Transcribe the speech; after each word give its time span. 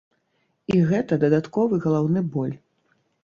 І 0.75 0.77
гэта 0.91 1.19
дадатковы 1.25 1.79
галаўны 1.85 2.23
боль. 2.37 2.57